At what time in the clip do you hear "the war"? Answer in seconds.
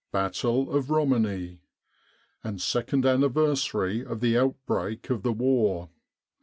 5.21-5.89